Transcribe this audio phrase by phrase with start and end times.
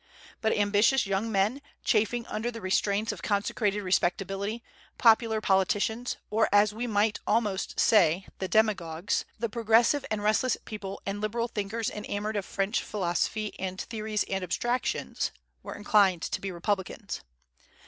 [0.41, 4.63] But ambitious young men, chafing under the restraints of consecrated respectability,
[4.97, 10.99] popular politicians, or as we might almost say the demagogues, the progressive and restless people
[11.05, 15.29] and liberal thinkers enamored of French philosophy and theories and abstractions,
[15.61, 17.21] were inclined to be Republicans.